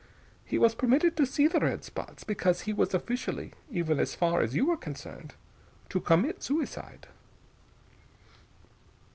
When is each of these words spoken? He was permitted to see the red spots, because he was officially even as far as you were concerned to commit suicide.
He 0.43 0.57
was 0.57 0.73
permitted 0.73 1.15
to 1.17 1.27
see 1.27 1.45
the 1.45 1.59
red 1.59 1.83
spots, 1.83 2.23
because 2.23 2.61
he 2.61 2.73
was 2.73 2.95
officially 2.95 3.53
even 3.69 3.99
as 3.99 4.15
far 4.15 4.41
as 4.41 4.55
you 4.55 4.65
were 4.65 4.75
concerned 4.75 5.35
to 5.89 5.99
commit 5.99 6.41
suicide. 6.41 7.05